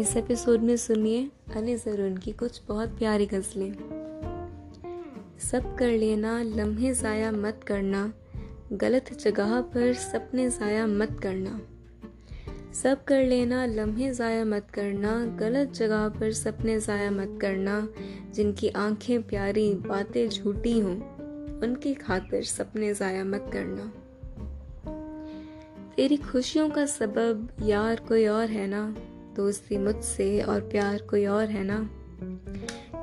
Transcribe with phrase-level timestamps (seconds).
[0.00, 3.72] इस एपिसोड में सुनिए अली जरून की कुछ बहुत प्यारी गज़लें।
[5.38, 8.12] सब कर लेना, लम्हे ज़ाया मत करना,
[8.72, 11.60] गलत जगह पर सपने ज़ाया मत करना।
[12.72, 17.88] सब कर लेना, लम्हे ज़ाया मत करना, गलत जगह पर सपने ज़ाया मत करना,
[18.34, 20.96] जिनकी आँखें प्यारी, बातें झूठी हों,
[21.60, 23.92] उनकी खातिर सपने ज़ाया मत करना।
[25.96, 28.94] तेरी खुशियों का सबब यार कोई और है ना?
[29.40, 31.90] दोस्ती मुझसे और प्यार कोई और है ना?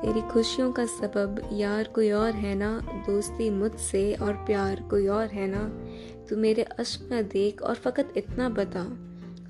[0.01, 2.81] तेरी खुशियों का सबब यार कोई और है ना?
[3.09, 5.87] दोस्ती मुझसे और प्यार कोई और है ना?
[6.29, 8.85] तू मेरे अश्क न देख और फकत इतना बता।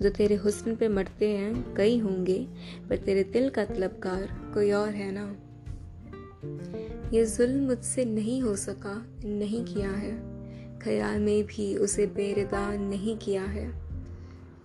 [0.02, 2.48] जो तेरे हुस्न पे मरते हैं, कई होंगे,
[2.90, 5.36] पर तेरे दिल का तलबकार कोई और है ना?
[7.14, 10.38] ये जुल्म मुझसे नहीं हो सका, नहीं किया है।
[10.80, 13.87] ख्याल में भी उसे बेरदा नहीं किया है।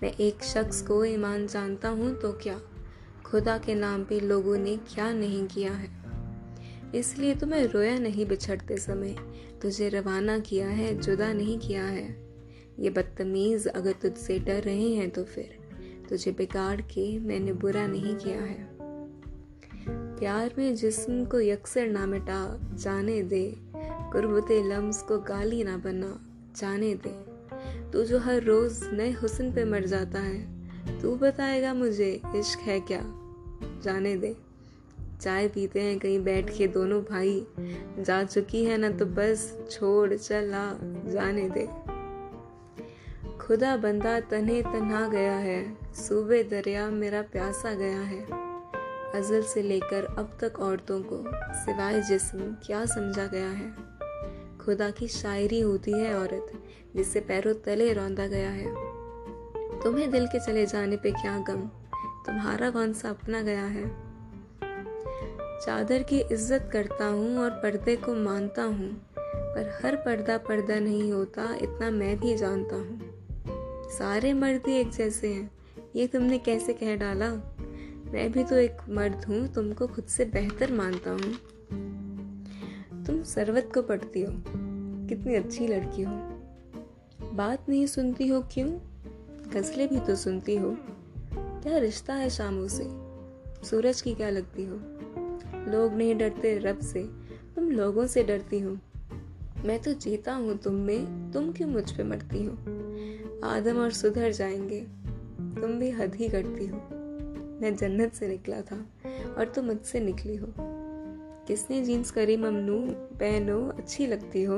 [0.02, 2.58] मैं एक शख्स को ईमान जानता हूँ तो क्या
[3.24, 5.90] खुदा के नाम पे लोगों ने क्या नहीं किया है?
[6.94, 9.14] इसलिए तो मैं रोया नहीं बिछड़ते समय।
[9.62, 12.08] तुझे रवाना किया है, जुदा नहीं किया है।
[12.78, 15.58] ये बदतमीज अगर तुझसे डर रहे हैं तो फिर
[16.08, 18.70] तुझे बिगाड़ के मैंने बुरा नहीं किया है।
[19.88, 26.18] प्यार में जिस्म को यकसर ना मिटा, जाने दे। गुरबते लम्स को गाली ना बना,
[26.56, 27.31] जाने दे।
[27.92, 30.62] तू जो हर रोज नए हुसन पे मर जाता है,
[31.00, 33.02] तू बताएगा मुझे इश्क है क्या?
[33.82, 34.36] जाने दे।
[35.20, 37.46] चाय पीते हैं कहीं बैठ के दोनों भाई।
[37.98, 40.78] जा चुकी है ना तो बस छोड़ चला,
[41.12, 41.68] जाने दे।
[43.38, 48.24] खुदा बंदा तने तना गया है, सूबे दरिया मेरा प्यासा गया है।
[49.14, 53.91] अजल से लेकर अब तक औरतों को सिवाय जिस्म क्या समझा गया है?
[54.64, 56.52] खुदा की शायरी होती है औरत,
[56.96, 58.74] जिससे पैरों तले रौंदा गया है।
[59.82, 61.60] तुम्हें दिल के चले जाने पे क्या गम?
[62.26, 63.86] तुम्हारा कौन सा अपना गया है?
[65.60, 71.12] चादर की इज़्ज़त करता हूँ और पर्दे को मानता हूँ, पर हर पर्दा पर्दा नहीं
[71.12, 75.50] होता, इतना मैं भी जानता हूँ। सारे मर्द ही एक जैसे हैं,
[75.96, 77.30] ये तुमने कैसे कह डाला?
[78.12, 82.01] मैं भी तो एक मर्द हूँ, तुमको खुद से बेहतर मानता हूँ।
[83.06, 84.32] तुम सरवत को पढ़ती हो।
[85.08, 86.12] कितनी अच्छी लड़की हो।
[87.32, 88.68] बात नहीं सुनती हो क्यों?
[89.54, 90.76] गजलें भी तो सुनती हो।
[91.34, 92.84] क्या रिश्ता है शामों से?
[93.66, 94.76] सूरज की क्या लगती हो?
[95.72, 97.02] लोग नहीं डरते रब से।
[97.56, 98.78] तुम लोगों से डरती हो।
[99.64, 102.52] मैं तो जीता हूँ तुम में। तुम क्यों मुझ पे मरती हो?
[103.46, 104.80] आदम और सुधर जाएँगे।
[105.60, 106.76] तुम भी हद ही करती हो।
[107.60, 108.86] मैं जन्नत से निकला था
[109.38, 110.48] और तुम मुझसे निकली हो।
[111.52, 112.78] किसने जीन्स करी ममनू?
[112.90, 114.56] पहनो अच्छी लगती हो।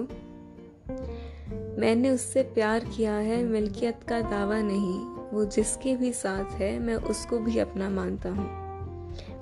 [1.78, 5.00] मैंने उससे प्यार किया है, मिल्कियत का दावा नहीं।
[5.32, 8.46] वो जिसके भी साथ है, मैं उसको भी अपना मानता हूँ।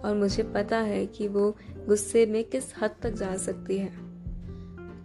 [0.05, 1.57] और मुझे पता है कि वो
[1.89, 3.93] गुस्से में किस हद तक जा सकती है।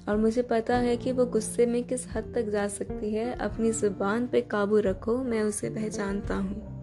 [0.09, 3.71] और मुझे पता है कि वो गुस्से में किस हद तक जा सकती है। अपनी
[3.71, 6.77] ज़ुबान पे काबू रखो, मैं उसे पहचानता हूँ।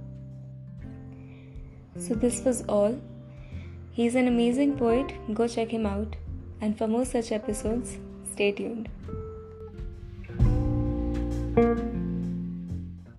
[1.99, 3.14] So this was all
[3.95, 5.13] He's an amazing poet.
[5.33, 6.17] Go check him out.
[6.61, 7.99] And for more such episodes,
[8.33, 8.89] stay tuned.